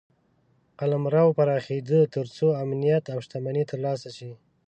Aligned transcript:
قلمرو 0.79 1.35
پراخېده 1.37 2.01
تر 2.15 2.25
څو 2.35 2.47
امنیت 2.63 3.03
او 3.13 3.19
شتمني 3.25 3.63
ترلاسه 3.71 4.09
شي. 4.17 4.31